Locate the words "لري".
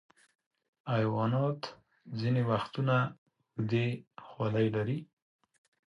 4.75-4.99